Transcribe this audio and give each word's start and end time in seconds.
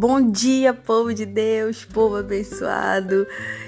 Bom 0.00 0.30
dia, 0.30 0.72
povo 0.72 1.12
de 1.12 1.26
Deus, 1.26 1.84
povo 1.84 2.16
abençoado. 2.16 3.26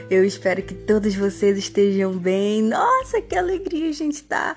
Eu 0.09 0.25
espero 0.25 0.63
que 0.63 0.73
todos 0.73 1.15
vocês 1.15 1.59
estejam 1.59 2.17
bem. 2.17 2.63
Nossa, 2.63 3.21
que 3.21 3.37
alegria 3.37 3.91
a 3.91 3.93
gente 3.93 4.23
tá 4.23 4.57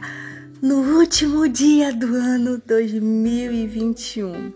no 0.62 0.98
último 0.98 1.50
dia 1.50 1.94
do 1.94 2.16
ano 2.16 2.62
2021. 2.66 4.54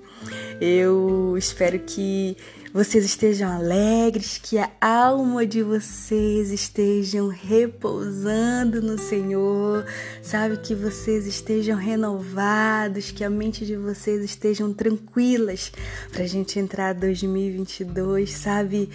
Eu 0.62 1.36
espero 1.38 1.80
que 1.80 2.38
vocês 2.72 3.04
estejam 3.04 3.52
alegres, 3.52 4.38
que 4.38 4.58
a 4.58 4.70
alma 4.80 5.46
de 5.46 5.64
vocês 5.64 6.52
estejam 6.52 7.28
repousando 7.28 8.82
no 8.82 8.98
Senhor, 8.98 9.86
sabe? 10.22 10.58
Que 10.58 10.76
vocês 10.76 11.26
estejam 11.26 11.77
renovados, 11.77 13.12
que 13.12 13.24
a 13.24 13.30
mente 13.30 13.66
de 13.66 13.76
vocês 13.76 14.24
estejam 14.24 14.72
tranquilas 14.72 15.72
para 16.12 16.24
a 16.24 16.27
gente 16.27 16.60
entrar 16.60 16.94
2022, 16.94 18.32
sabe? 18.32 18.90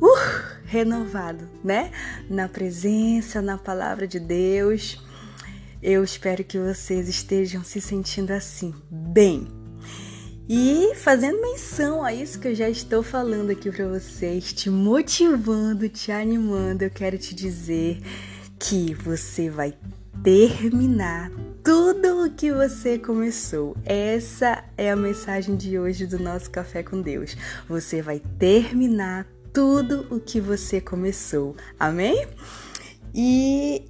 Uh, 0.00 0.42
renovado, 0.64 1.48
né? 1.62 1.90
Na 2.30 2.48
presença, 2.48 3.42
na 3.42 3.58
palavra 3.58 4.06
de 4.06 4.18
Deus. 4.18 5.02
Eu 5.82 6.02
espero 6.02 6.42
que 6.42 6.58
vocês 6.58 7.06
estejam 7.06 7.62
se 7.62 7.80
sentindo 7.82 8.30
assim, 8.30 8.74
bem 8.90 9.63
e 10.48 10.94
fazendo 10.96 11.40
menção 11.40 12.04
a 12.04 12.12
isso 12.12 12.38
que 12.38 12.48
eu 12.48 12.54
já 12.54 12.68
estou 12.68 13.02
falando 13.02 13.50
aqui 13.50 13.70
para 13.70 13.88
vocês, 13.88 14.52
te 14.52 14.68
motivando, 14.68 15.88
te 15.88 16.12
animando, 16.12 16.84
eu 16.84 16.90
quero 16.90 17.16
te 17.16 17.34
dizer 17.34 17.98
que 18.58 18.92
você 18.94 19.48
vai 19.48 19.74
terminar 20.22 21.30
tudo 21.62 22.24
o 22.24 22.30
que 22.30 22.52
você 22.52 22.98
começou. 22.98 23.74
Essa 23.86 24.64
é 24.76 24.90
a 24.90 24.96
mensagem 24.96 25.56
de 25.56 25.78
hoje 25.78 26.06
do 26.06 26.18
nosso 26.18 26.50
Café 26.50 26.82
com 26.82 27.00
Deus. 27.00 27.36
Você 27.66 28.02
vai 28.02 28.20
terminar 28.38 29.26
tudo 29.50 30.06
o 30.10 30.20
que 30.20 30.40
você 30.40 30.78
começou. 30.78 31.56
Amém? 31.80 32.26
E 33.14 33.84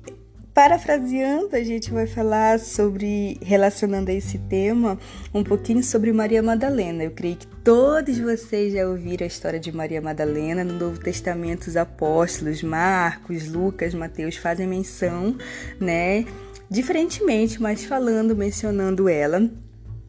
Parafraseando, 0.54 1.56
a 1.56 1.64
gente 1.64 1.90
vai 1.90 2.06
falar 2.06 2.60
sobre, 2.60 3.36
relacionando 3.42 4.12
a 4.12 4.14
esse 4.14 4.38
tema, 4.38 4.96
um 5.34 5.42
pouquinho 5.42 5.82
sobre 5.82 6.12
Maria 6.12 6.44
Madalena. 6.44 7.02
Eu 7.02 7.10
creio 7.10 7.34
que 7.34 7.46
todos 7.64 8.16
vocês 8.20 8.72
já 8.72 8.86
ouviram 8.86 9.24
a 9.24 9.26
história 9.26 9.58
de 9.58 9.72
Maria 9.72 10.00
Madalena. 10.00 10.62
No 10.62 10.74
Novo 10.74 11.00
Testamento, 11.00 11.66
os 11.66 11.76
apóstolos 11.76 12.62
Marcos, 12.62 13.48
Lucas, 13.48 13.94
Mateus 13.94 14.36
fazem 14.36 14.68
menção, 14.68 15.36
né? 15.80 16.24
Diferentemente, 16.70 17.60
mas 17.60 17.84
falando, 17.84 18.36
mencionando 18.36 19.08
ela. 19.08 19.50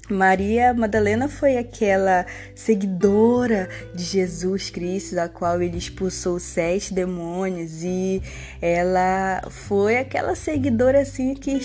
Maria 0.09 0.73
Madalena 0.73 1.27
foi 1.27 1.57
aquela 1.57 2.25
seguidora 2.53 3.67
de 3.93 4.03
Jesus 4.03 4.69
Cristo, 4.69 5.15
da 5.15 5.27
qual 5.27 5.61
ele 5.61 5.77
expulsou 5.77 6.39
sete 6.39 6.93
demônios, 6.93 7.83
e 7.83 8.21
ela 8.61 9.41
foi 9.49 9.97
aquela 9.97 10.35
seguidora 10.35 11.01
assim 11.01 11.33
que 11.33 11.59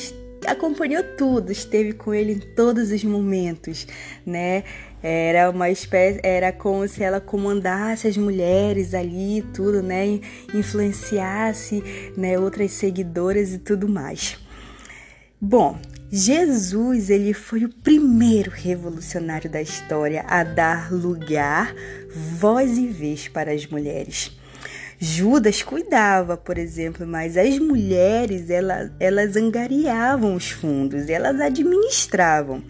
acompanhou 0.46 1.02
tudo, 1.18 1.52
esteve 1.52 1.92
com 1.92 2.14
ele 2.14 2.32
em 2.32 2.38
todos 2.38 2.90
os 2.90 3.04
momentos, 3.04 3.86
né? 4.24 4.64
Era 5.02 5.50
uma 5.50 5.70
espécie, 5.70 6.20
era 6.22 6.50
como 6.52 6.86
se 6.88 7.02
ela 7.02 7.20
comandasse 7.20 8.06
as 8.06 8.16
mulheres 8.16 8.94
ali, 8.94 9.42
tudo, 9.54 9.82
né? 9.82 10.20
Influenciasse, 10.54 11.82
né, 12.16 12.38
outras 12.38 12.72
seguidoras 12.72 13.52
e 13.52 13.58
tudo 13.58 13.88
mais. 13.88 14.38
Bom, 15.38 15.78
Jesus 16.12 17.08
ele 17.08 17.32
foi 17.32 17.64
o 17.64 17.68
primeiro 17.68 18.50
revolucionário 18.50 19.48
da 19.48 19.62
história 19.62 20.24
a 20.26 20.42
dar 20.42 20.92
lugar, 20.92 21.72
voz 22.36 22.76
e 22.76 22.88
vez 22.88 23.28
para 23.28 23.52
as 23.52 23.64
mulheres. 23.64 24.36
Judas 24.98 25.62
cuidava, 25.62 26.36
por 26.36 26.58
exemplo, 26.58 27.06
mas 27.06 27.36
as 27.36 27.60
mulheres 27.60 28.50
elas, 28.50 28.90
elas 28.98 29.36
angariavam 29.36 30.34
os 30.34 30.50
fundos, 30.50 31.08
elas 31.08 31.40
administravam. 31.40 32.60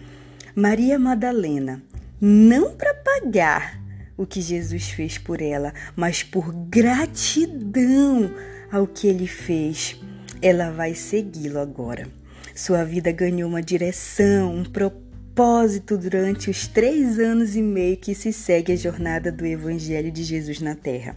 Maria 0.53 0.99
Madalena, 0.99 1.81
não 2.21 2.75
para 2.75 2.93
pagar 2.93 3.81
o 4.15 4.23
que 4.23 4.39
Jesus 4.39 4.91
fez 4.91 5.17
por 5.17 5.41
ela, 5.41 5.73
mas 5.95 6.21
por 6.21 6.53
gratidão 6.53 8.31
ao 8.71 8.85
que 8.85 9.07
ele 9.07 9.25
fez, 9.25 9.99
ela 10.43 10.69
vai 10.69 10.93
segui-lo 10.93 11.57
agora. 11.57 12.20
Sua 12.53 12.83
vida 12.83 13.11
ganhou 13.11 13.49
uma 13.49 13.61
direção, 13.61 14.55
um 14.55 14.63
propósito 14.63 15.97
durante 15.97 16.49
os 16.49 16.67
três 16.67 17.17
anos 17.17 17.55
e 17.55 17.61
meio 17.61 17.97
que 17.97 18.13
se 18.13 18.33
segue 18.33 18.73
a 18.73 18.75
jornada 18.75 19.31
do 19.31 19.45
Evangelho 19.45 20.11
de 20.11 20.23
Jesus 20.23 20.59
na 20.59 20.75
Terra. 20.75 21.15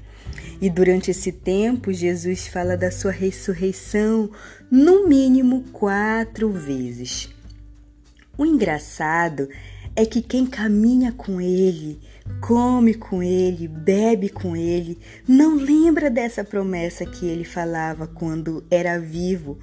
E 0.60 0.70
durante 0.70 1.10
esse 1.10 1.32
tempo, 1.32 1.92
Jesus 1.92 2.46
fala 2.46 2.76
da 2.76 2.90
sua 2.90 3.10
ressurreição 3.10 4.30
no 4.70 5.08
mínimo 5.08 5.64
quatro 5.72 6.50
vezes. 6.52 7.28
O 8.38 8.46
engraçado 8.46 9.48
é 9.96 10.06
que 10.06 10.22
quem 10.22 10.46
caminha 10.46 11.12
com 11.12 11.40
ele, 11.40 12.00
come 12.40 12.94
com 12.94 13.22
ele, 13.22 13.68
bebe 13.68 14.28
com 14.28 14.56
ele, 14.56 14.98
não 15.26 15.56
lembra 15.56 16.10
dessa 16.10 16.42
promessa 16.42 17.04
que 17.04 17.26
ele 17.26 17.44
falava 17.44 18.06
quando 18.06 18.64
era 18.70 18.98
vivo 18.98 19.58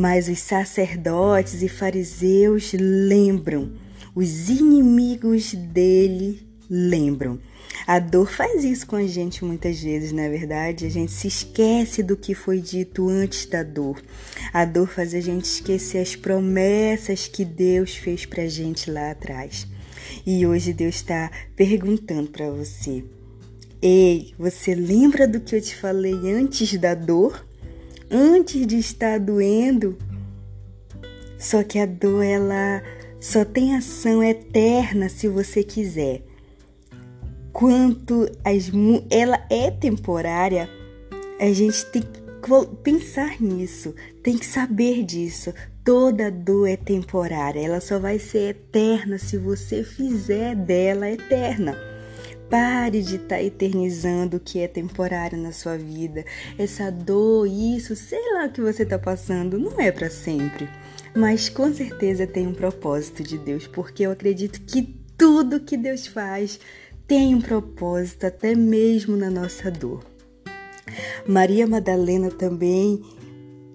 mas 0.00 0.28
os 0.28 0.38
sacerdotes 0.38 1.62
e 1.62 1.68
fariseus 1.68 2.72
lembram, 2.72 3.72
os 4.14 4.48
inimigos 4.48 5.52
dele 5.52 6.40
lembram. 6.70 7.38
A 7.86 7.98
dor 7.98 8.30
faz 8.32 8.64
isso 8.64 8.86
com 8.86 8.96
a 8.96 9.06
gente 9.06 9.44
muitas 9.44 9.78
vezes, 9.78 10.10
não 10.10 10.22
é 10.22 10.30
verdade? 10.30 10.86
A 10.86 10.88
gente 10.88 11.12
se 11.12 11.28
esquece 11.28 12.02
do 12.02 12.16
que 12.16 12.34
foi 12.34 12.62
dito 12.62 13.10
antes 13.10 13.44
da 13.44 13.62
dor. 13.62 14.02
A 14.54 14.64
dor 14.64 14.88
faz 14.88 15.14
a 15.14 15.20
gente 15.20 15.44
esquecer 15.44 15.98
as 15.98 16.16
promessas 16.16 17.28
que 17.28 17.44
Deus 17.44 17.94
fez 17.94 18.24
pra 18.24 18.48
gente 18.48 18.90
lá 18.90 19.10
atrás. 19.10 19.66
E 20.24 20.46
hoje 20.46 20.72
Deus 20.72 20.94
está 20.94 21.30
perguntando 21.54 22.30
para 22.30 22.50
você: 22.50 23.04
Ei, 23.82 24.32
você 24.38 24.74
lembra 24.74 25.28
do 25.28 25.40
que 25.40 25.56
eu 25.56 25.60
te 25.60 25.76
falei 25.76 26.32
antes 26.32 26.78
da 26.78 26.94
dor? 26.94 27.49
Antes 28.10 28.66
de 28.66 28.78
estar 28.78 29.18
doendo. 29.20 29.96
Só 31.38 31.62
que 31.62 31.78
a 31.78 31.86
dor 31.86 32.22
ela 32.22 32.82
só 33.20 33.44
tem 33.44 33.76
ação 33.76 34.22
eterna 34.22 35.08
se 35.08 35.28
você 35.28 35.62
quiser. 35.62 36.22
Quanto 37.52 38.30
as, 38.44 38.70
ela 39.10 39.44
é 39.50 39.70
temporária, 39.70 40.68
a 41.38 41.52
gente 41.52 41.84
tem 41.86 42.02
que 42.02 42.20
pensar 42.82 43.40
nisso, 43.40 43.94
tem 44.22 44.38
que 44.38 44.46
saber 44.46 45.02
disso. 45.02 45.52
Toda 45.84 46.30
dor 46.30 46.68
é 46.68 46.76
temporária, 46.76 47.60
ela 47.60 47.80
só 47.80 47.98
vai 47.98 48.18
ser 48.18 48.50
eterna 48.50 49.18
se 49.18 49.36
você 49.36 49.82
fizer 49.82 50.54
dela 50.54 51.10
eterna. 51.10 51.76
Pare 52.50 53.00
de 53.00 53.14
estar 53.14 53.36
tá 53.36 53.42
eternizando 53.42 54.36
o 54.36 54.40
que 54.40 54.58
é 54.58 54.66
temporário 54.66 55.38
na 55.38 55.52
sua 55.52 55.76
vida. 55.78 56.24
Essa 56.58 56.90
dor, 56.90 57.46
isso, 57.46 57.94
sei 57.94 58.34
lá 58.34 58.46
o 58.46 58.50
que 58.50 58.60
você 58.60 58.82
está 58.82 58.98
passando, 58.98 59.56
não 59.56 59.80
é 59.80 59.92
para 59.92 60.10
sempre. 60.10 60.68
Mas 61.14 61.48
com 61.48 61.72
certeza 61.72 62.26
tem 62.26 62.48
um 62.48 62.52
propósito 62.52 63.22
de 63.22 63.38
Deus, 63.38 63.68
porque 63.68 64.02
eu 64.02 64.10
acredito 64.10 64.60
que 64.62 64.82
tudo 65.16 65.60
que 65.60 65.76
Deus 65.76 66.08
faz 66.08 66.58
tem 67.06 67.36
um 67.36 67.40
propósito, 67.40 68.26
até 68.26 68.54
mesmo 68.54 69.16
na 69.16 69.30
nossa 69.30 69.70
dor. 69.70 70.04
Maria 71.26 71.68
Madalena 71.68 72.30
também 72.30 73.00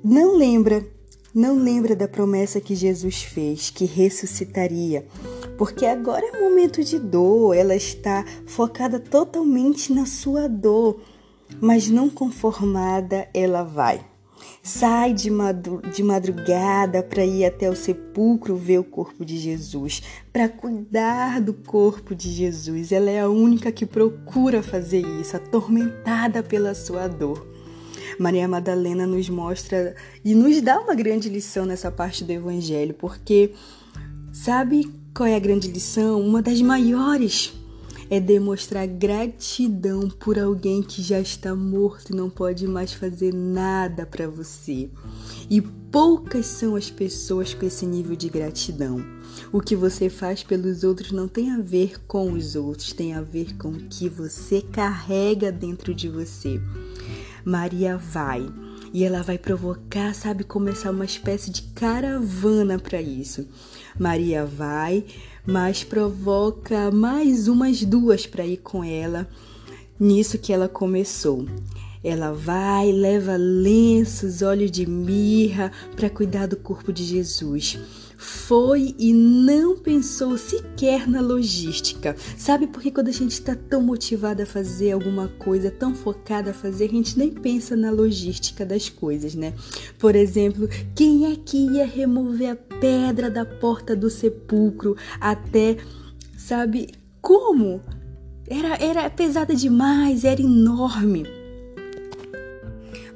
não 0.03 0.37
lembra, 0.37 0.85
não 1.33 1.57
lembra 1.57 1.95
da 1.95 2.07
promessa 2.07 2.59
que 2.59 2.75
Jesus 2.75 3.23
fez, 3.23 3.69
que 3.69 3.85
ressuscitaria 3.85 5.05
porque 5.57 5.85
agora 5.85 6.25
é 6.25 6.41
momento 6.41 6.83
de 6.83 6.99
dor, 6.99 7.55
ela 7.55 7.75
está 7.75 8.25
focada 8.45 8.99
totalmente 8.99 9.93
na 9.93 10.05
sua 10.05 10.47
dor, 10.47 11.01
mas 11.61 11.89
não 11.89 12.09
conformada, 12.09 13.27
ela 13.33 13.63
vai. 13.63 14.05
Sai 14.61 15.13
de, 15.13 15.29
madrugada 16.03 17.03
para 17.03 17.23
ir 17.23 17.45
até 17.45 17.69
o 17.69 17.75
sepulcro 17.75 18.55
ver 18.55 18.79
o 18.79 18.83
corpo 18.83 19.23
de 19.23 19.37
Jesus, 19.37 20.01
para 20.33 20.49
cuidar 20.49 21.39
do 21.39 21.53
corpo 21.53 22.15
de 22.15 22.31
Jesus. 22.31 22.91
Ela 22.91 23.11
é 23.11 23.19
a 23.19 23.29
única 23.29 23.71
que 23.71 23.85
procura 23.85 24.63
fazer 24.63 25.05
isso, 25.21 25.37
atormentada 25.37 26.41
pela 26.41 26.73
sua 26.73 27.07
dor. 27.07 27.45
Maria 28.19 28.47
Madalena 28.47 29.05
nos 29.05 29.29
mostra 29.29 29.95
e 30.23 30.33
nos 30.33 30.61
dá 30.61 30.79
uma 30.79 30.95
grande 30.95 31.29
lição 31.29 31.65
nessa 31.65 31.91
parte 31.91 32.23
do 32.23 32.31
Evangelho, 32.31 32.93
porque 32.93 33.51
sabe 34.33 34.91
qual 35.15 35.27
é 35.27 35.33
a 35.33 35.39
grande 35.39 35.69
lição? 35.69 36.19
Uma 36.19 36.41
das 36.41 36.61
maiores 36.61 37.53
é 38.09 38.19
demonstrar 38.19 38.85
gratidão 38.85 40.09
por 40.09 40.37
alguém 40.37 40.83
que 40.83 41.01
já 41.01 41.21
está 41.21 41.55
morto 41.55 42.11
e 42.11 42.15
não 42.15 42.29
pode 42.29 42.67
mais 42.67 42.91
fazer 42.91 43.33
nada 43.33 44.05
para 44.05 44.27
você. 44.27 44.89
E 45.49 45.61
poucas 45.61 46.45
são 46.47 46.75
as 46.75 46.89
pessoas 46.89 47.53
com 47.53 47.65
esse 47.65 47.85
nível 47.85 48.13
de 48.13 48.27
gratidão. 48.27 49.01
O 49.53 49.61
que 49.61 49.73
você 49.73 50.09
faz 50.09 50.43
pelos 50.43 50.83
outros 50.83 51.13
não 51.13 51.29
tem 51.29 51.49
a 51.49 51.61
ver 51.61 51.97
com 52.05 52.33
os 52.33 52.57
outros, 52.57 52.91
tem 52.91 53.13
a 53.13 53.21
ver 53.21 53.55
com 53.55 53.69
o 53.69 53.87
que 53.87 54.09
você 54.09 54.61
carrega 54.61 55.49
dentro 55.49 55.93
de 55.93 56.09
você. 56.09 56.59
Maria 57.45 57.95
vai 57.95 58.45
e 58.93 59.03
ela 59.05 59.21
vai 59.21 59.37
provocar, 59.37 60.13
sabe, 60.13 60.43
começar 60.43 60.91
uma 60.91 61.05
espécie 61.05 61.49
de 61.51 61.61
caravana 61.61 62.77
para 62.77 63.01
isso. 63.01 63.47
Maria 63.99 64.45
vai, 64.45 65.05
mas 65.45 65.83
provoca 65.83 66.91
mais 66.91 67.47
umas 67.47 67.83
duas 67.83 68.25
para 68.25 68.45
ir 68.45 68.57
com 68.57 68.83
ela 68.83 69.27
nisso 69.99 70.37
que 70.37 70.51
ela 70.51 70.67
começou. 70.67 71.45
Ela 72.03 72.31
vai, 72.31 72.91
leva 72.91 73.35
lenços, 73.35 74.41
óleo 74.41 74.69
de 74.69 74.85
mirra 74.85 75.71
para 75.95 76.09
cuidar 76.09 76.47
do 76.47 76.55
corpo 76.55 76.93
de 76.93 77.03
Jesus 77.03 77.79
foi 78.25 78.95
e 78.97 79.13
não 79.13 79.77
pensou 79.77 80.37
sequer 80.37 81.07
na 81.07 81.21
logística. 81.21 82.15
Sabe 82.37 82.65
por 82.65 82.81
que 82.81 82.89
quando 82.89 83.09
a 83.09 83.13
gente 83.13 83.33
está 83.33 83.55
tão 83.55 83.81
motivada 83.81 84.43
a 84.43 84.45
fazer 84.47 84.91
alguma 84.91 85.27
coisa, 85.27 85.69
tão 85.69 85.93
focada 85.93 86.51
a 86.51 86.53
fazer, 86.53 86.85
a 86.85 86.89
gente 86.89 87.17
nem 87.17 87.31
pensa 87.31 87.75
na 87.75 87.91
logística 87.91 88.65
das 88.65 88.89
coisas, 88.89 89.35
né? 89.35 89.53
Por 89.99 90.15
exemplo, 90.15 90.67
quem 90.95 91.31
é 91.31 91.35
que 91.35 91.57
ia 91.57 91.85
remover 91.85 92.51
a 92.51 92.55
pedra 92.55 93.29
da 93.29 93.45
porta 93.45 93.95
do 93.95 94.09
sepulcro 94.09 94.97
até, 95.21 95.77
sabe, 96.35 96.89
como? 97.21 97.79
Era, 98.47 98.75
era 98.83 99.09
pesada 99.09 99.55
demais, 99.55 100.23
era 100.23 100.41
enorme. 100.41 101.44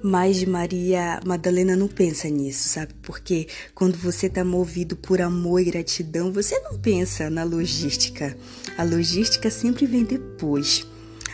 Mas 0.02 0.44
Maria 0.46 1.20
Madalena 1.26 1.76
não 1.76 1.88
pensa 1.88 2.30
nisso, 2.30 2.70
sabe? 2.70 2.94
Porque 3.02 3.48
quando 3.76 3.98
você 3.98 4.28
está 4.28 4.44
movido 4.46 4.96
por 4.96 5.22
amor 5.22 5.60
e 5.60 5.66
gratidão, 5.66 6.32
você 6.32 6.60
não 6.62 6.78
pensa 6.80 7.30
na 7.30 7.44
logística. 7.44 8.38
A 8.78 8.84
logística 8.84 9.50
sempre 9.50 9.86
vem 9.86 10.04
depois. 10.04 10.88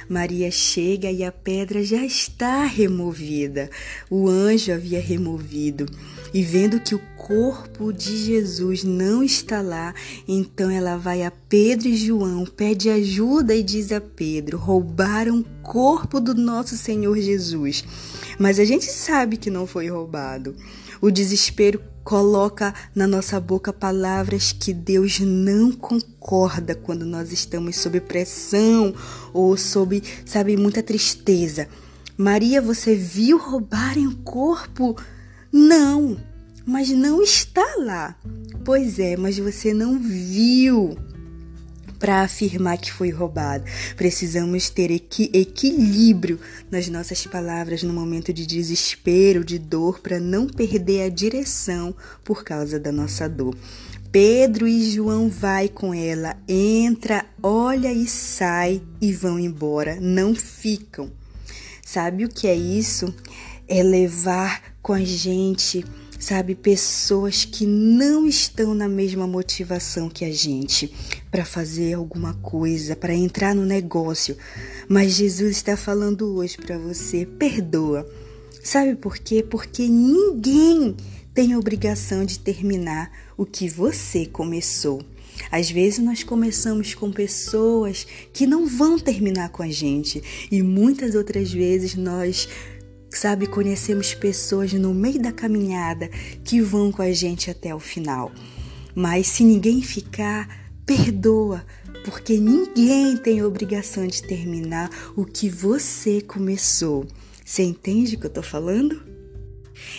Maria 0.09 0.51
chega 0.51 1.11
e 1.11 1.23
a 1.23 1.31
pedra 1.31 1.83
já 1.83 2.05
está 2.05 2.63
removida. 2.65 3.69
O 4.09 4.29
anjo 4.29 4.71
havia 4.71 4.99
removido. 4.99 5.85
E 6.33 6.43
vendo 6.43 6.79
que 6.79 6.93
o 6.93 7.01
corpo 7.15 7.93
de 7.93 8.17
Jesus 8.17 8.83
não 8.83 9.23
está 9.23 9.61
lá, 9.61 9.95
então 10.27 10.69
ela 10.69 10.97
vai 10.97 11.23
a 11.23 11.31
Pedro 11.31 11.87
e 11.87 11.95
João, 11.95 12.45
pede 12.45 12.89
ajuda 12.89 13.55
e 13.55 13.63
diz 13.63 13.91
a 13.91 14.01
Pedro: 14.01 14.57
roubaram 14.57 15.39
o 15.39 15.45
corpo 15.63 16.19
do 16.19 16.35
nosso 16.35 16.75
Senhor 16.75 17.17
Jesus. 17.17 17.85
Mas 18.37 18.59
a 18.59 18.65
gente 18.65 18.85
sabe 18.85 19.37
que 19.37 19.49
não 19.49 19.65
foi 19.65 19.87
roubado. 19.87 20.55
O 21.01 21.09
desespero 21.09 21.81
coloca 22.05 22.71
na 22.93 23.07
nossa 23.07 23.39
boca 23.39 23.73
palavras 23.73 24.53
que 24.53 24.71
Deus 24.71 25.19
não 25.19 25.71
concorda 25.71 26.75
quando 26.75 27.03
nós 27.03 27.31
estamos 27.31 27.77
sob 27.77 27.99
pressão 27.99 28.93
ou 29.33 29.57
sob, 29.57 30.03
sabe, 30.23 30.55
muita 30.55 30.83
tristeza. 30.83 31.67
Maria, 32.15 32.61
você 32.61 32.95
viu 32.95 33.39
roubarem 33.39 34.05
o 34.05 34.17
corpo? 34.17 34.95
Não, 35.51 36.15
mas 36.63 36.91
não 36.91 37.23
está 37.23 37.65
lá. 37.79 38.15
Pois 38.63 38.99
é, 38.99 39.17
mas 39.17 39.39
você 39.39 39.73
não 39.73 39.99
viu 39.99 40.95
para 42.05 42.21
afirmar 42.21 42.77
que 42.77 42.91
foi 42.91 43.09
roubado. 43.09 43.63
Precisamos 43.97 44.69
ter 44.69 44.91
equi 44.91 45.27
equilíbrio 45.33 46.39
nas 46.69 46.87
nossas 46.87 47.25
palavras 47.25 47.81
no 47.81 47.91
momento 47.91 48.31
de 48.31 48.45
desespero, 48.45 49.43
de 49.43 49.57
dor, 49.57 49.99
para 50.01 50.19
não 50.19 50.45
perder 50.45 51.01
a 51.01 51.09
direção 51.09 51.95
por 52.23 52.43
causa 52.43 52.79
da 52.79 52.91
nossa 52.91 53.27
dor. 53.27 53.57
Pedro 54.11 54.67
e 54.67 54.91
João 54.91 55.29
vai 55.29 55.67
com 55.67 55.95
ela, 55.95 56.37
entra, 56.47 57.25
olha 57.41 57.91
e 57.91 58.05
sai 58.05 58.83
e 59.01 59.11
vão 59.11 59.39
embora, 59.39 59.97
não 59.99 60.35
ficam. 60.35 61.11
Sabe 61.83 62.23
o 62.23 62.29
que 62.29 62.45
é 62.45 62.55
isso? 62.55 63.11
É 63.67 63.81
levar 63.81 64.75
com 64.79 64.93
a 64.93 65.03
gente 65.03 65.83
sabe? 66.25 66.55
Pessoas 66.55 67.45
que 67.45 67.65
não 67.65 68.27
estão 68.27 68.73
na 68.73 68.87
mesma 68.87 69.27
motivação 69.27 70.09
que 70.09 70.25
a 70.25 70.33
gente 70.33 70.91
para 71.35 71.43
fazer 71.43 71.95
alguma 71.95 72.33
coisa, 72.35 72.95
para 72.95 73.13
entrar 73.13 73.53
no 73.53 73.65
negócio. 73.65 74.37
Mas 74.87 75.15
Jesus 75.15 75.57
está 75.57 75.75
falando 75.75 76.33
hoje 76.33 76.55
para 76.55 76.77
você: 76.77 77.25
perdoa. 77.25 78.09
Sabe 78.63 78.95
por 78.95 79.17
quê? 79.17 79.43
Porque 79.43 79.85
ninguém 79.85 80.95
tem 81.33 81.57
obrigação 81.57 82.23
de 82.23 82.39
terminar 82.39 83.11
o 83.35 83.45
que 83.45 83.67
você 83.67 84.25
começou. 84.25 85.03
Às 85.51 85.69
vezes 85.69 85.99
nós 85.99 86.23
começamos 86.23 86.93
com 86.93 87.11
pessoas 87.11 88.07
que 88.31 88.47
não 88.47 88.65
vão 88.65 88.97
terminar 88.97 89.49
com 89.49 89.61
a 89.61 89.69
gente, 89.69 90.23
e 90.49 90.63
muitas 90.63 91.15
outras 91.15 91.51
vezes 91.51 91.95
nós 91.95 92.47
Sabe, 93.07 93.47
conhecemos 93.47 94.13
pessoas 94.13 94.73
no 94.73 94.93
meio 94.93 95.21
da 95.21 95.31
caminhada 95.31 96.09
que 96.43 96.59
vão 96.59 96.91
com 96.91 97.01
a 97.01 97.13
gente 97.13 97.49
até 97.49 97.73
o 97.73 97.79
final. 97.79 98.29
Mas 98.93 99.27
se 99.27 99.41
ninguém 99.45 99.81
ficar, 99.81 100.64
perdoa, 100.85 101.65
porque 102.03 102.37
ninguém 102.37 103.17
tem 103.17 103.43
obrigação 103.43 104.05
de 104.05 104.21
terminar 104.21 104.89
o 105.15 105.25
que 105.25 105.49
você 105.49 106.21
começou. 106.21 107.07
Você 107.43 107.63
entende 107.63 108.15
o 108.15 108.19
que 108.19 108.25
eu 108.25 108.33
tô 108.33 108.43
falando? 108.43 109.14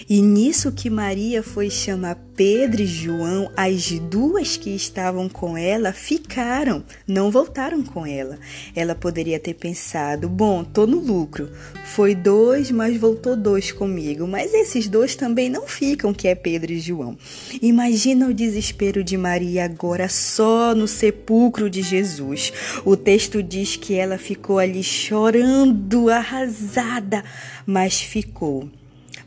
E 0.08 0.20
nisso 0.20 0.72
que 0.72 0.90
Maria 0.90 1.42
foi 1.42 1.70
chamar 1.70 2.16
Pedro 2.36 2.82
e 2.82 2.86
João, 2.86 3.50
as 3.56 3.90
duas 3.92 4.58
que 4.58 4.70
estavam 4.70 5.26
com 5.26 5.56
ela 5.56 5.92
ficaram, 5.92 6.84
não 7.08 7.30
voltaram 7.30 7.82
com 7.82 8.04
ela. 8.04 8.38
Ela 8.74 8.94
poderia 8.94 9.40
ter 9.40 9.54
pensado: 9.54 10.28
bom, 10.28 10.62
tô 10.62 10.86
no 10.86 10.98
lucro. 10.98 11.50
Foi 11.84 12.14
dois, 12.14 12.70
mas 12.70 12.96
voltou 12.96 13.34
dois 13.34 13.72
comigo. 13.72 14.26
Mas 14.26 14.52
esses 14.52 14.86
dois 14.86 15.16
também 15.16 15.48
não 15.48 15.66
ficam, 15.66 16.12
que 16.12 16.28
é 16.28 16.34
Pedro 16.34 16.72
e 16.72 16.80
João. 16.80 17.16
Imagina 17.62 18.28
o 18.28 18.34
desespero 18.34 19.02
de 19.02 19.16
Maria 19.16 19.64
agora 19.64 20.08
só 20.08 20.74
no 20.74 20.86
sepulcro 20.86 21.70
de 21.70 21.82
Jesus. 21.82 22.52
O 22.84 22.96
texto 22.96 23.42
diz 23.42 23.76
que 23.76 23.94
ela 23.94 24.18
ficou 24.18 24.58
ali 24.58 24.82
chorando, 24.82 26.10
arrasada, 26.10 27.24
mas 27.64 28.00
ficou. 28.00 28.68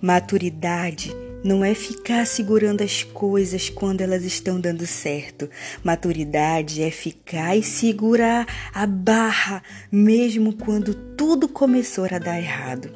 Maturidade 0.02 1.14
não 1.44 1.64
é 1.64 1.74
ficar 1.74 2.26
segurando 2.26 2.82
as 2.82 3.04
coisas 3.04 3.70
quando 3.70 4.02
elas 4.02 4.24
estão 4.24 4.60
dando 4.60 4.86
certo. 4.86 5.50
Maturidade 5.84 6.82
é 6.82 6.92
ficar 6.92 7.56
e 7.56 7.64
segurar 7.64 8.48
a 8.74 8.86
barra 8.86 9.64
mesmo 9.92 10.54
quando 10.54 10.94
tudo 10.94 11.48
começou 11.48 12.06
a 12.06 12.18
dar 12.18 12.40
errado. 12.40 12.90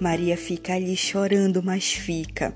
Maria 0.00 0.36
fica 0.36 0.74
ali 0.74 0.96
chorando, 0.96 1.62
mas 1.62 1.92
fica. 1.92 2.54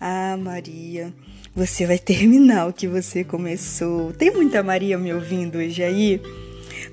Ah, 0.00 0.36
Maria, 0.36 1.12
você 1.54 1.86
vai 1.86 1.98
terminar 1.98 2.68
o 2.68 2.72
que 2.72 2.86
você 2.86 3.24
começou. 3.24 4.12
Tem 4.12 4.30
muita 4.30 4.62
Maria 4.62 4.98
me 4.98 5.12
ouvindo 5.12 5.58
hoje 5.58 5.82
aí? 5.82 6.20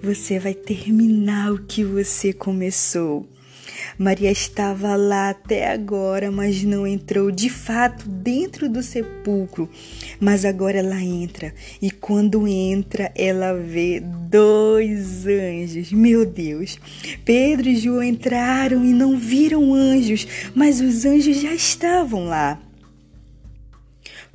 Você 0.01 0.39
vai 0.39 0.53
terminar 0.53 1.51
o 1.51 1.63
que 1.63 1.83
você 1.83 2.31
começou. 2.31 3.27
Maria 3.97 4.31
estava 4.31 4.95
lá 4.95 5.29
até 5.29 5.71
agora, 5.71 6.31
mas 6.31 6.63
não 6.63 6.85
entrou 6.85 7.31
de 7.31 7.49
fato 7.49 8.07
dentro 8.07 8.69
do 8.69 8.81
sepulcro. 8.81 9.69
Mas 10.19 10.45
agora 10.45 10.79
ela 10.79 11.01
entra, 11.01 11.53
e 11.81 11.91
quando 11.91 12.47
entra, 12.47 13.11
ela 13.15 13.53
vê 13.53 13.99
dois 13.99 15.25
anjos. 15.25 15.91
Meu 15.91 16.25
Deus! 16.25 16.79
Pedro 17.23 17.69
e 17.69 17.75
João 17.75 18.03
entraram 18.03 18.85
e 18.85 18.93
não 18.93 19.17
viram 19.17 19.73
anjos, 19.73 20.27
mas 20.55 20.81
os 20.81 21.05
anjos 21.05 21.41
já 21.41 21.53
estavam 21.53 22.25
lá. 22.25 22.59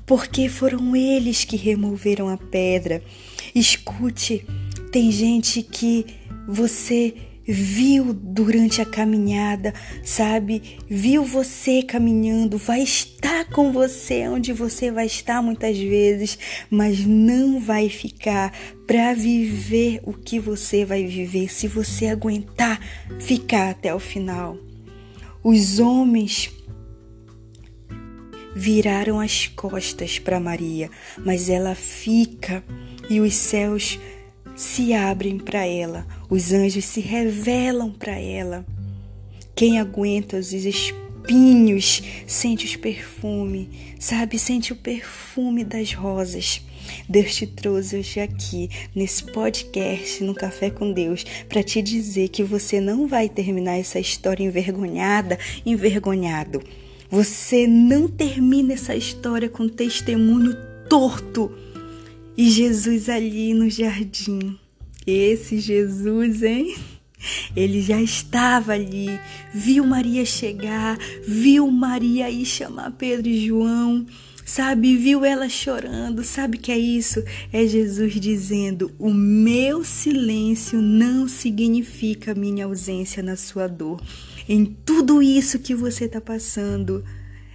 Porque 0.06 0.48
foram 0.48 0.96
eles 0.96 1.44
que 1.44 1.56
removeram 1.56 2.28
a 2.28 2.38
pedra. 2.38 3.02
Escute, 3.54 4.46
tem 4.90 5.12
gente 5.12 5.62
que 5.62 6.06
você 6.46 7.14
viu 7.50 8.12
durante 8.12 8.82
a 8.82 8.84
caminhada, 8.84 9.72
sabe? 10.04 10.78
Viu 10.86 11.24
você 11.24 11.82
caminhando, 11.82 12.58
vai 12.58 12.82
estar 12.82 13.46
com 13.46 13.72
você 13.72 14.28
onde 14.28 14.52
você 14.52 14.90
vai 14.90 15.06
estar 15.06 15.42
muitas 15.42 15.78
vezes, 15.78 16.38
mas 16.68 17.06
não 17.06 17.58
vai 17.58 17.88
ficar 17.88 18.52
para 18.86 19.14
viver 19.14 20.00
o 20.04 20.12
que 20.12 20.38
você 20.38 20.84
vai 20.84 21.06
viver 21.06 21.50
se 21.50 21.66
você 21.66 22.08
aguentar 22.08 22.78
ficar 23.18 23.70
até 23.70 23.94
o 23.94 23.98
final. 23.98 24.58
Os 25.42 25.78
homens 25.78 26.50
viraram 28.54 29.20
as 29.20 29.46
costas 29.46 30.18
para 30.18 30.38
Maria, 30.38 30.90
mas 31.24 31.48
ela 31.48 31.74
fica 31.74 32.62
e 33.08 33.20
os 33.20 33.34
céus 33.34 33.98
se 34.58 34.92
abrem 34.92 35.38
para 35.38 35.64
ela, 35.64 36.04
os 36.28 36.52
anjos 36.52 36.84
se 36.84 37.00
revelam 37.00 37.92
para 37.92 38.18
ela. 38.18 38.66
Quem 39.54 39.78
aguenta 39.78 40.36
os 40.36 40.52
espinhos 40.52 42.02
sente 42.26 42.66
os 42.66 42.74
perfumes, 42.74 43.68
sabe? 44.00 44.36
Sente 44.36 44.72
o 44.72 44.76
perfume 44.76 45.62
das 45.62 45.92
rosas. 45.92 46.60
Deus 47.08 47.36
te 47.36 47.46
trouxe 47.46 47.98
hoje 47.98 48.18
aqui, 48.18 48.68
nesse 48.96 49.22
podcast, 49.22 50.24
no 50.24 50.34
Café 50.34 50.70
com 50.70 50.92
Deus, 50.92 51.24
para 51.48 51.62
te 51.62 51.80
dizer 51.80 52.28
que 52.28 52.42
você 52.42 52.80
não 52.80 53.06
vai 53.06 53.28
terminar 53.28 53.78
essa 53.78 54.00
história 54.00 54.42
envergonhada, 54.42 55.38
envergonhado. 55.64 56.60
Você 57.08 57.64
não 57.68 58.08
termina 58.08 58.72
essa 58.72 58.96
história 58.96 59.48
com 59.48 59.68
testemunho 59.68 60.56
torto. 60.88 61.67
E 62.38 62.50
Jesus 62.50 63.08
ali 63.08 63.52
no 63.52 63.68
jardim. 63.68 64.56
Esse 65.04 65.58
Jesus, 65.58 66.44
hein? 66.44 66.76
Ele 67.56 67.82
já 67.82 68.00
estava 68.00 68.74
ali, 68.74 69.08
viu 69.52 69.84
Maria 69.84 70.24
chegar, 70.24 70.96
viu 71.26 71.68
Maria 71.68 72.30
ir 72.30 72.44
chamar 72.46 72.92
Pedro 72.92 73.28
e 73.28 73.44
João 73.44 74.06
sabe? 74.48 74.96
Viu 74.96 75.24
ela 75.24 75.48
chorando, 75.48 76.24
sabe 76.24 76.56
que 76.56 76.72
é 76.72 76.78
isso? 76.78 77.22
É 77.52 77.66
Jesus 77.66 78.14
dizendo: 78.14 78.90
O 78.98 79.12
meu 79.12 79.84
silêncio 79.84 80.80
não 80.80 81.28
significa 81.28 82.34
minha 82.34 82.64
ausência 82.64 83.22
na 83.22 83.36
sua 83.36 83.66
dor. 83.66 84.00
Em 84.48 84.64
tudo 84.64 85.22
isso 85.22 85.58
que 85.58 85.74
você 85.74 86.06
está 86.06 86.20
passando, 86.20 87.04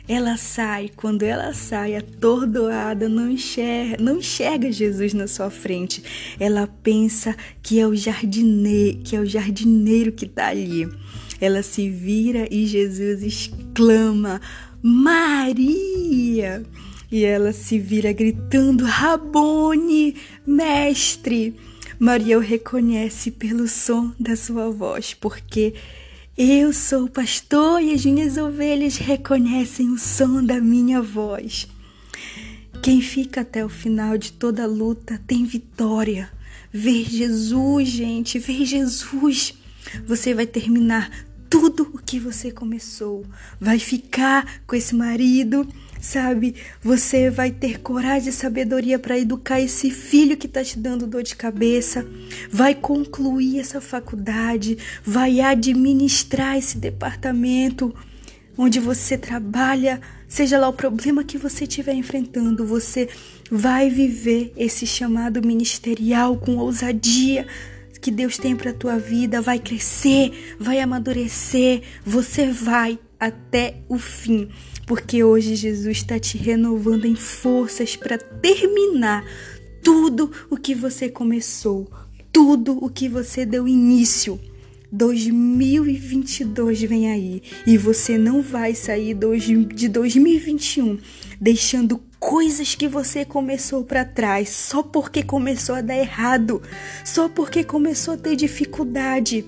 ela 0.07 0.36
sai, 0.36 0.89
quando 0.95 1.24
ela 1.24 1.53
sai 1.53 1.95
atordoada, 1.95 3.07
não 3.07 3.29
enxerga, 3.29 4.03
não 4.03 4.17
enxerga 4.17 4.72
Jesus 4.72 5.13
na 5.13 5.27
sua 5.27 5.50
frente. 5.50 6.03
Ela 6.38 6.67
pensa 6.67 7.36
que 7.62 7.79
é 7.79 7.88
o 7.88 7.95
jardineiro, 7.95 9.00
que 9.03 9.15
é 9.15 9.19
o 9.19 9.25
jardineiro 9.25 10.12
que 10.12 10.25
está 10.25 10.48
ali. 10.48 10.89
Ela 11.39 11.63
se 11.63 11.89
vira 11.89 12.48
e 12.51 12.65
Jesus 12.65 13.24
exclama: 13.24 14.41
Maria! 14.81 16.63
E 17.10 17.24
ela 17.24 17.53
se 17.53 17.79
vira 17.79 18.12
gritando: 18.12 18.83
Rabone, 18.83 20.15
mestre! 20.45 21.55
Maria 21.98 22.38
o 22.38 22.41
reconhece 22.41 23.31
pelo 23.31 23.67
som 23.67 24.12
da 24.19 24.36
sua 24.36 24.69
voz, 24.69 25.13
porque 25.13 25.74
eu 26.35 26.73
sou 26.73 27.03
o 27.03 27.09
pastor 27.09 27.79
e 27.79 27.93
as 27.93 28.03
minhas 28.03 28.37
ovelhas 28.37 28.97
reconhecem 28.97 29.89
o 29.91 29.99
som 29.99 30.43
da 30.43 30.59
minha 30.59 30.99
voz. 30.99 31.67
Quem 32.81 33.01
fica 33.01 33.41
até 33.41 33.63
o 33.63 33.69
final 33.69 34.17
de 34.17 34.33
toda 34.33 34.65
luta 34.65 35.21
tem 35.27 35.45
vitória. 35.45 36.31
Ver 36.71 37.05
Jesus, 37.07 37.87
gente, 37.87 38.39
ver 38.39 38.65
Jesus. 38.65 39.53
Você 40.07 40.33
vai 40.33 40.47
terminar 40.47 41.11
tudo 41.53 41.88
o 41.93 42.00
que 42.00 42.19
você 42.19 42.50
começou. 42.50 43.24
Vai 43.62 43.77
ficar 43.77 44.60
com 44.65 44.75
esse 44.75 44.95
marido, 44.95 45.67
sabe? 46.01 46.55
Você 46.81 47.29
vai 47.29 47.51
ter 47.51 47.79
coragem 47.79 48.29
e 48.29 48.31
sabedoria 48.31 48.98
para 48.98 49.19
educar 49.19 49.62
esse 49.62 49.91
filho 49.91 50.36
que 50.36 50.48
está 50.48 50.63
te 50.63 50.79
dando 50.79 51.05
dor 51.05 51.22
de 51.22 51.36
cabeça. 51.36 52.07
Vai 52.50 52.74
concluir 52.74 53.60
essa 53.60 53.79
faculdade, 53.79 54.79
vai 55.05 55.41
administrar 55.41 56.57
esse 56.57 56.79
departamento 56.79 57.93
onde 58.57 58.79
você 58.79 59.15
trabalha, 59.15 60.01
seja 60.27 60.57
lá 60.57 60.67
o 60.67 60.74
problema 60.74 61.24
que 61.24 61.38
você 61.38 61.65
estiver 61.65 61.93
enfrentando, 61.93 62.65
você 62.65 63.07
vai 63.51 63.91
viver 63.91 64.51
esse 64.57 64.88
chamado 64.88 65.39
ministerial 65.45 66.36
com 66.36 66.57
ousadia 66.57 67.45
que 68.03 68.12
Deus 68.12 68.38
tem 68.38 68.53
para 68.53 68.72
a 68.72 68.74
tua 68.74 69.00
vida 69.00 69.41
vai 69.41 69.57
crescer, 69.57 70.57
vai 70.60 70.81
amadurecer, 70.81 71.81
você 72.05 72.51
vai 72.51 73.00
até 73.17 73.77
o 73.88 73.98
fim, 73.98 74.50
porque 74.86 75.24
hoje 75.24 75.55
Jesus 75.55 76.00
está 76.00 76.19
te 76.19 76.38
renovando 76.38 77.05
em 77.05 77.15
forças 77.15 77.95
para 77.95 78.17
terminar 78.17 79.24
tudo 79.81 80.29
o 80.50 80.57
que 80.57 80.75
você 80.75 81.07
começou, 81.07 81.89
tudo 82.29 82.77
o 82.83 82.89
que 82.89 83.07
você 83.07 83.45
deu 83.45 83.65
início. 83.65 84.38
2022 84.91 86.81
vem 86.81 87.10
aí 87.10 87.41
e 87.65 87.77
você 87.77 88.17
não 88.17 88.41
vai 88.41 88.75
sair 88.75 89.15
de 89.74 89.88
2021 89.88 91.00
deixando 91.39 92.01
coisas 92.23 92.73
que 92.73 92.87
você 92.87 93.25
começou 93.25 93.83
para 93.83 94.05
trás 94.05 94.47
só 94.49 94.81
porque 94.81 95.21
começou 95.21 95.75
a 95.75 95.81
dar 95.81 95.97
errado, 95.97 96.61
só 97.03 97.27
porque 97.27 97.65
começou 97.65 98.13
a 98.13 98.17
ter 98.17 98.37
dificuldade. 98.37 99.45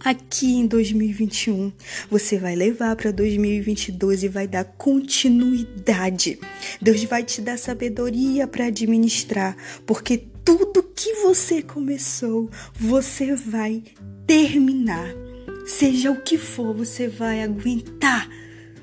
Aqui 0.00 0.56
em 0.56 0.66
2021, 0.66 1.72
você 2.10 2.38
vai 2.38 2.54
levar 2.56 2.94
para 2.96 3.12
2022 3.12 4.24
e 4.24 4.28
vai 4.28 4.48
dar 4.48 4.64
continuidade. 4.64 6.38
Deus 6.82 7.02
vai 7.04 7.22
te 7.22 7.40
dar 7.40 7.56
sabedoria 7.56 8.48
para 8.48 8.66
administrar, 8.66 9.56
porque 9.86 10.18
tudo 10.44 10.82
que 10.82 11.14
você 11.22 11.62
começou, 11.62 12.50
você 12.74 13.34
vai 13.34 13.82
terminar. 14.26 15.08
Seja 15.66 16.10
o 16.10 16.20
que 16.20 16.36
for, 16.36 16.74
você 16.74 17.08
vai 17.08 17.42
aguentar 17.42 18.28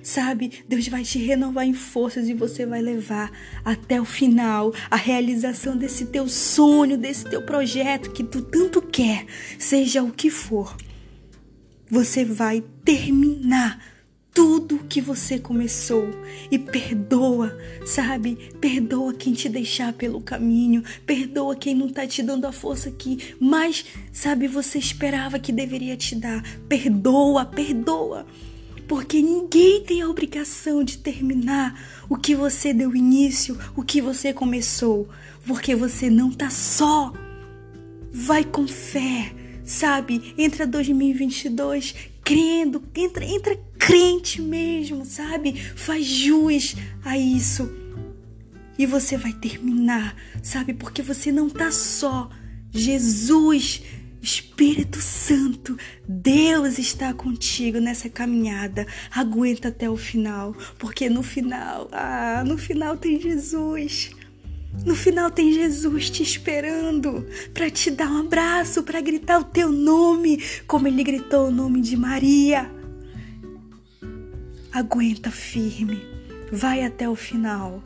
sabe? 0.04 0.52
Deus 0.68 0.88
vai 0.88 1.04
te 1.04 1.18
renovar 1.18 1.66
em 1.66 1.74
forças 1.74 2.28
e 2.28 2.34
você 2.34 2.66
vai 2.66 2.82
levar 2.82 3.32
até 3.64 4.00
o 4.00 4.06
final 4.06 4.74
a 4.92 4.98
realização 4.98 5.78
desse 5.78 6.08
teu 6.08 6.28
sonho, 6.28 6.98
desse 6.98 7.24
teu 7.30 7.42
projeto 7.44 8.12
que 8.12 8.24
tu 8.24 8.42
tanto 8.42 8.82
quer, 8.82 9.26
seja 9.58 10.04
o 10.04 10.12
que 10.12 10.30
for. 10.30 10.76
Você 11.90 12.26
vai 12.26 12.64
terminar 12.84 13.94
tudo 14.34 14.80
que 14.90 15.00
você 15.00 15.38
começou 15.38 16.10
e 16.50 16.58
perdoa, 16.58 17.56
sabe? 17.86 18.36
Perdoa 18.60 19.14
quem 19.14 19.32
te 19.32 19.48
deixar 19.48 19.94
pelo 19.94 20.20
caminho, 20.20 20.84
perdoa 21.06 21.56
quem 21.56 21.76
não 21.76 21.88
tá 21.88 22.08
te 22.08 22.24
dando 22.24 22.46
a 22.46 22.52
força 22.52 22.90
que 22.90 23.36
mais, 23.40 23.86
sabe, 24.12 24.48
você 24.48 24.80
esperava 24.80 25.38
que 25.38 25.52
deveria 25.52 25.96
te 25.96 26.16
dar. 26.16 26.42
Perdoa, 26.68 27.46
perdoa 27.46 28.26
porque 28.88 29.22
ninguém 29.22 29.84
tem 29.84 30.02
a 30.02 30.10
obrigação 30.10 30.84
de 30.84 30.98
terminar 30.98 32.06
o 32.10 32.18
que 32.18 32.36
você 32.36 32.74
deu 32.74 32.96
início, 32.96 33.58
o 33.76 33.84
que 33.84 34.02
você 34.02 34.34
começou, 34.34 35.08
porque 35.46 35.76
você 35.76 36.10
não 36.10 36.32
tá 36.32 36.50
só. 36.50 37.14
Vai 38.12 38.44
com 38.44 38.68
fé, 38.68 39.34
sabe? 39.64 40.34
Entra 40.38 40.68
2022 40.68 41.96
crendo, 42.24 42.82
entra, 42.96 43.26
entra 43.26 43.60
crente 43.78 44.42
mesmo, 44.42 45.06
sabe? 45.06 45.54
Faz 45.76 46.06
jus 46.06 46.76
a 47.04 47.18
isso. 47.18 47.70
E 48.78 48.86
você 48.86 49.18
vai 49.18 49.34
terminar, 49.34 50.16
sabe? 50.42 50.74
Porque 50.74 51.02
você 51.02 51.32
não 51.32 51.50
tá 51.50 51.72
só. 51.72 52.30
Jesus 52.72 53.84
Espírito 54.24 55.02
Santo, 55.02 55.78
Deus 56.08 56.80
está 56.80 57.14
contigo 57.14 57.80
nessa 57.80 58.08
caminhada. 58.08 58.88
Aguenta 59.12 59.68
até 59.68 59.90
o 59.90 59.98
final, 59.98 60.56
porque 60.80 61.10
no 61.10 61.22
final, 61.22 61.90
ah, 61.92 62.42
no 62.48 62.58
final 62.58 62.96
tem 62.96 63.20
Jesus. 63.20 64.12
No 64.86 64.96
final 64.96 65.30
tem 65.30 65.52
Jesus 65.52 66.10
te 66.10 66.24
esperando 66.24 67.28
para 67.54 67.70
te 67.70 67.92
dar 67.92 68.10
um 68.10 68.22
abraço, 68.22 68.82
para 68.84 69.02
gritar 69.02 69.40
o 69.40 69.44
teu 69.44 69.74
nome, 69.74 70.42
como 70.66 70.88
ele 70.88 71.04
gritou 71.04 71.50
o 71.50 71.52
nome 71.52 71.82
de 71.82 71.98
Maria. 71.98 72.72
Aguenta 74.72 75.30
firme, 75.32 76.02
vai 76.50 76.86
até 76.86 77.10
o 77.10 77.16
final. 77.16 77.84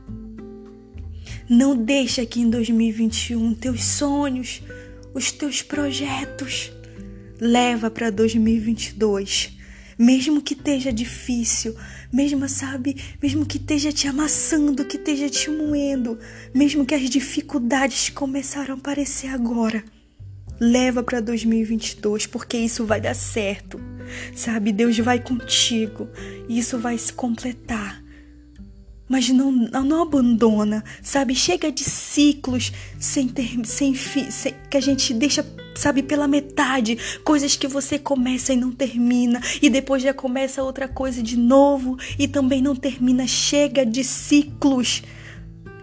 Não 1.49 1.75
deixa 1.75 2.25
que 2.27 2.39
em 2.41 2.49
2021 2.49 3.55
teus 3.55 3.83
sonhos, 3.83 4.61
os 5.17 5.31
teus 5.31 5.63
projetos. 5.63 6.71
Leva 7.39 7.89
para 7.89 8.11
2022. 8.11 9.57
Mesmo 9.97 10.43
que 10.43 10.53
esteja 10.53 10.93
difícil, 10.93 11.75
mesmo 12.13 12.47
sabe, 12.47 12.95
mesmo 13.21 13.47
que 13.47 13.57
esteja 13.57 13.91
te 13.91 14.07
amassando, 14.07 14.85
que 14.85 14.95
esteja 14.95 15.27
te 15.27 15.49
moendo, 15.49 16.19
mesmo 16.53 16.85
que 16.85 16.93
as 16.93 17.09
dificuldades 17.09 18.09
começaram 18.09 18.75
a 18.75 18.77
aparecer 18.77 19.29
agora, 19.29 19.83
leva 20.59 21.01
para 21.01 21.19
2022, 21.19 22.27
porque 22.27 22.57
isso 22.59 22.85
vai 22.85 23.01
dar 23.01 23.15
certo. 23.15 23.81
Sabe, 24.35 24.71
Deus 24.71 24.99
vai 24.99 25.19
contigo 25.19 26.07
e 26.47 26.59
isso 26.59 26.77
vai 26.77 26.95
se 26.95 27.11
completar 27.11 28.06
mas 29.07 29.29
não, 29.29 29.51
não 29.51 30.01
abandona, 30.01 30.83
sabe? 31.01 31.33
Chega 31.33 31.71
de 31.71 31.83
ciclos 31.83 32.71
sem 32.99 33.27
ter, 33.27 33.57
sem, 33.65 33.95
sem 33.95 34.53
que 34.69 34.77
a 34.77 34.81
gente 34.81 35.13
deixa, 35.13 35.45
sabe, 35.75 36.03
pela 36.03 36.27
metade, 36.27 36.97
coisas 37.23 37.55
que 37.55 37.67
você 37.67 37.97
começa 37.97 38.53
e 38.53 38.57
não 38.57 38.71
termina, 38.71 39.41
e 39.61 39.69
depois 39.69 40.03
já 40.03 40.13
começa 40.13 40.63
outra 40.63 40.87
coisa 40.87 41.23
de 41.23 41.37
novo 41.37 41.97
e 42.19 42.27
também 42.27 42.61
não 42.61 42.75
termina. 42.75 43.25
Chega 43.27 43.85
de 43.85 44.03
ciclos 44.03 45.03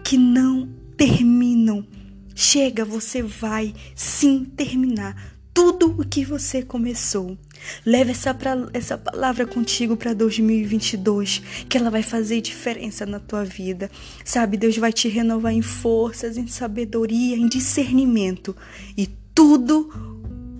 que 0.03 0.17
não 0.17 0.69
terminam. 0.95 1.85
Chega, 2.35 2.83
você 2.83 3.21
vai 3.23 3.73
sim 3.95 4.43
terminar 4.43 5.34
tudo 5.55 5.95
o 5.97 6.05
que 6.05 6.25
você 6.25 6.61
começou. 6.61 7.37
Leve 7.85 8.11
essa, 8.11 8.33
pra, 8.33 8.67
essa 8.73 8.97
palavra 8.97 9.47
contigo 9.47 9.95
para 9.95 10.13
2022, 10.13 11.41
que 11.69 11.77
ela 11.77 11.89
vai 11.89 12.03
fazer 12.03 12.41
diferença 12.41 13.05
na 13.05 13.21
tua 13.21 13.45
vida. 13.45 13.89
Sabe, 14.25 14.57
Deus 14.57 14.77
vai 14.77 14.91
te 14.91 15.07
renovar 15.07 15.53
em 15.53 15.61
forças, 15.61 16.37
em 16.37 16.45
sabedoria, 16.45 17.37
em 17.37 17.47
discernimento. 17.47 18.53
E 18.97 19.07
tudo 19.33 19.89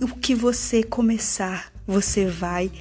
o 0.02 0.08
que 0.16 0.34
você 0.34 0.82
começar, 0.82 1.74
você 1.86 2.26
vai 2.26 2.72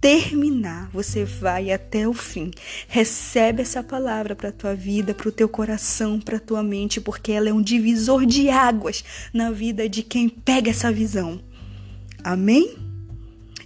terminar, 0.00 0.88
você 0.92 1.24
vai 1.24 1.72
até 1.72 2.06
o 2.06 2.14
fim. 2.14 2.52
Recebe 2.86 3.62
essa 3.62 3.82
palavra 3.82 4.36
para 4.36 4.52
tua 4.52 4.76
vida, 4.76 5.12
para 5.12 5.28
o 5.28 5.32
teu 5.32 5.48
coração, 5.48 6.20
para 6.20 6.38
tua 6.38 6.62
mente, 6.62 7.00
porque 7.00 7.32
ela 7.32 7.48
é 7.48 7.52
um 7.52 7.60
divisor 7.60 8.24
de 8.24 8.48
águas 8.48 9.04
na 9.34 9.50
vida 9.50 9.88
de 9.88 10.04
quem 10.04 10.28
pega 10.28 10.70
essa 10.70 10.92
visão. 10.92 11.47
Amém? 12.24 12.87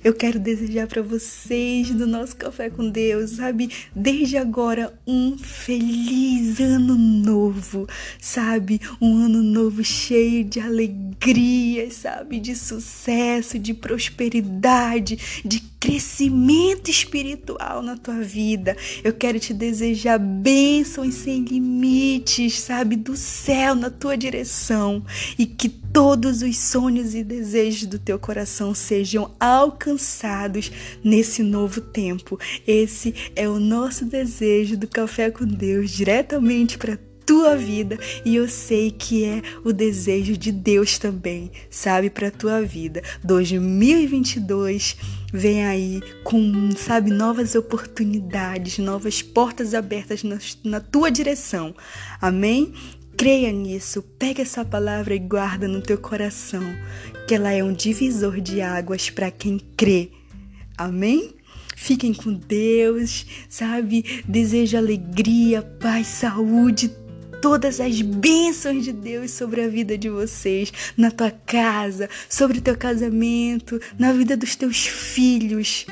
Eu 0.04 0.12
quero 0.12 0.40
desejar 0.40 0.88
para 0.88 1.00
vocês 1.00 1.92
do 1.92 2.08
nosso 2.08 2.34
Café 2.34 2.68
com 2.68 2.90
Deus, 2.90 3.32
sabe? 3.32 3.70
Desde 3.94 4.36
agora, 4.36 4.92
um 5.06 5.38
feliz 5.38 6.58
ano 6.58 6.96
novo, 6.96 7.86
sabe? 8.20 8.80
Um 9.00 9.18
ano 9.18 9.40
novo 9.44 9.84
cheio 9.84 10.42
de 10.42 10.58
alegria, 10.58 11.88
sabe? 11.92 12.40
De 12.40 12.56
sucesso, 12.56 13.60
de 13.60 13.72
prosperidade, 13.72 15.42
de 15.44 15.60
crescimento 15.78 16.90
espiritual 16.90 17.80
na 17.80 17.96
tua 17.96 18.22
vida. 18.22 18.76
Eu 19.04 19.12
quero 19.12 19.38
te 19.38 19.54
desejar 19.54 20.18
bênçãos 20.18 21.14
sem 21.14 21.44
limites, 21.44 22.58
sabe? 22.60 22.96
Do 22.96 23.16
céu 23.16 23.76
na 23.76 23.90
tua 23.90 24.16
direção 24.16 25.04
e 25.38 25.46
que 25.46 25.68
todos 25.68 26.40
os 26.42 26.56
sonhos 26.56 27.14
e 27.14 27.22
desejos 27.22 27.86
do 27.86 27.98
teu 27.98 28.18
coração 28.18 28.74
sejam 28.74 29.30
alcançados 29.38 29.91
nesse 31.02 31.42
novo 31.42 31.80
tempo. 31.80 32.38
Esse 32.66 33.14
é 33.34 33.48
o 33.48 33.58
nosso 33.58 34.04
desejo 34.04 34.76
do 34.76 34.86
Café 34.86 35.30
com 35.30 35.44
Deus, 35.44 35.90
diretamente 35.90 36.78
para 36.78 36.98
tua 37.24 37.56
vida 37.56 37.98
e 38.24 38.36
eu 38.36 38.48
sei 38.48 38.90
que 38.90 39.24
é 39.24 39.42
o 39.64 39.72
desejo 39.72 40.36
de 40.36 40.52
Deus 40.52 40.98
também, 40.98 41.50
sabe, 41.70 42.10
para 42.10 42.30
tua 42.30 42.62
vida. 42.62 43.02
2022 43.24 44.96
vem 45.32 45.64
aí 45.64 46.02
com, 46.24 46.70
sabe, 46.76 47.10
novas 47.10 47.54
oportunidades, 47.54 48.78
novas 48.78 49.22
portas 49.22 49.74
abertas 49.74 50.22
na, 50.22 50.38
na 50.64 50.80
tua 50.80 51.10
direção. 51.10 51.74
Amém? 52.20 52.74
Creia 53.16 53.52
nisso, 53.52 54.02
pega 54.18 54.42
essa 54.42 54.64
palavra 54.64 55.14
e 55.14 55.18
guarda 55.18 55.68
no 55.68 55.80
teu 55.80 55.98
coração, 55.98 56.64
que 57.26 57.34
ela 57.34 57.52
é 57.52 57.62
um 57.62 57.72
divisor 57.72 58.40
de 58.40 58.60
águas 58.60 59.10
para 59.10 59.30
quem 59.30 59.58
crê. 59.76 60.10
Amém? 60.76 61.34
Fiquem 61.76 62.14
com 62.14 62.32
Deus, 62.32 63.26
sabe? 63.48 64.22
Desejo 64.26 64.76
alegria, 64.76 65.62
paz, 65.62 66.06
saúde, 66.06 66.90
todas 67.40 67.80
as 67.80 68.00
bênçãos 68.00 68.84
de 68.84 68.92
Deus 68.92 69.32
sobre 69.32 69.62
a 69.62 69.68
vida 69.68 69.98
de 69.98 70.08
vocês, 70.08 70.72
na 70.96 71.10
tua 71.10 71.30
casa, 71.30 72.08
sobre 72.28 72.58
o 72.58 72.62
teu 72.62 72.76
casamento, 72.76 73.80
na 73.98 74.12
vida 74.12 74.36
dos 74.36 74.54
teus 74.54 74.86
filhos. 74.86 75.86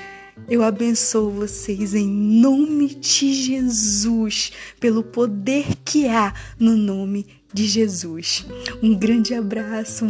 Eu 0.48 0.62
abençoo 0.62 1.30
vocês 1.30 1.94
em 1.94 2.06
nome 2.08 2.94
de 2.94 3.34
Jesus, 3.34 4.52
pelo 4.78 5.02
poder 5.02 5.66
que 5.84 6.06
há 6.06 6.32
no 6.58 6.76
nome 6.76 7.26
de 7.52 7.66
Jesus. 7.66 8.46
Um 8.80 8.94
grande 8.94 9.34
abraço. 9.34 10.06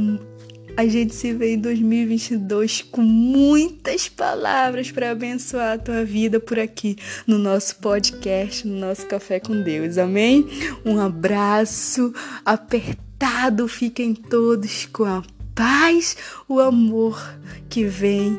A 0.80 0.86
gente 0.86 1.14
se 1.14 1.34
vê 1.34 1.56
em 1.56 1.58
2022 1.58 2.80
com 2.80 3.02
muitas 3.02 4.08
palavras 4.08 4.90
para 4.90 5.10
abençoar 5.10 5.72
a 5.74 5.78
tua 5.78 6.06
vida 6.06 6.40
por 6.40 6.58
aqui 6.58 6.96
no 7.26 7.36
nosso 7.36 7.76
podcast, 7.76 8.66
no 8.66 8.78
nosso 8.78 9.06
Café 9.06 9.38
com 9.38 9.60
Deus. 9.60 9.98
Amém? 9.98 10.48
Um 10.82 10.98
abraço 10.98 12.14
apertado. 12.46 13.68
Fiquem 13.68 14.14
todos 14.14 14.86
com 14.86 15.04
a 15.04 15.22
paz, 15.54 16.16
o 16.48 16.58
amor 16.58 17.22
que 17.68 17.84
vem 17.84 18.38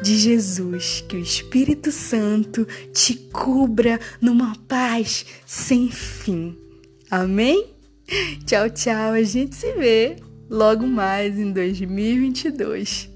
de 0.00 0.16
Jesus, 0.16 1.04
que 1.08 1.16
o 1.16 1.20
Espírito 1.20 1.90
Santo 1.90 2.64
te 2.92 3.16
cubra 3.16 3.98
numa 4.20 4.54
paz 4.68 5.26
sem 5.44 5.90
fim. 5.90 6.56
Amém? 7.10 7.66
Tchau, 8.46 8.70
tchau. 8.70 9.10
A 9.14 9.22
gente 9.24 9.56
se 9.56 9.72
vê 9.72 10.16
logo 10.52 10.86
mais 10.86 11.38
em 11.38 11.50
2022. 11.50 13.11